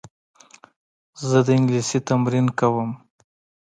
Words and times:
زه 1.29 1.39
د 1.45 1.47
انګلیسي 1.57 1.99
تمرین 2.07 2.47
کوم. 2.59 2.89